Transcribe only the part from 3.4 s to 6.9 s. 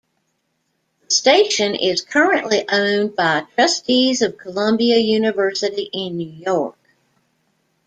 Trustees of Columbia University in New York.